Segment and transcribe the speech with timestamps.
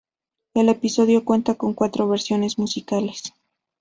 [0.55, 3.35] El episodio cuenta con cuatro versiones musicales.